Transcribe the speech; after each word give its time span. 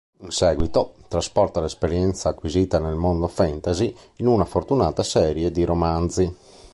In 0.21 0.31
seguito, 0.31 0.95
trasporta 1.07 1.61
l'esperienza 1.61 2.29
acquisita 2.29 2.79
nel 2.79 2.95
mondo 2.95 3.27
fantasy 3.27 3.95
in 4.15 4.25
una 4.25 4.45
fortunata 4.45 5.03
serie 5.03 5.51
di 5.51 5.63
romanzi. 5.63 6.35